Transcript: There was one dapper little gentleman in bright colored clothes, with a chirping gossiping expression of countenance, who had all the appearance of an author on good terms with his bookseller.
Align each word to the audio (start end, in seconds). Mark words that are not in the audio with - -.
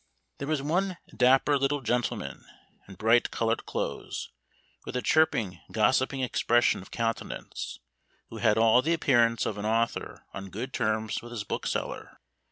There 0.39 0.47
was 0.47 0.63
one 0.63 0.97
dapper 1.15 1.59
little 1.59 1.81
gentleman 1.81 2.43
in 2.87 2.95
bright 2.95 3.29
colored 3.29 3.67
clothes, 3.67 4.31
with 4.83 4.95
a 4.95 5.01
chirping 5.03 5.59
gossiping 5.71 6.21
expression 6.21 6.81
of 6.81 6.89
countenance, 6.89 7.77
who 8.31 8.37
had 8.37 8.57
all 8.57 8.81
the 8.81 8.95
appearance 8.95 9.45
of 9.45 9.59
an 9.59 9.65
author 9.67 10.25
on 10.33 10.49
good 10.49 10.73
terms 10.73 11.21
with 11.21 11.31
his 11.31 11.43
bookseller. 11.43 12.17